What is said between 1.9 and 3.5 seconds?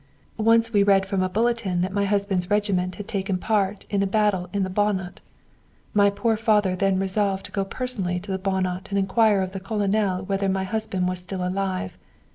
my husband's regiment had taken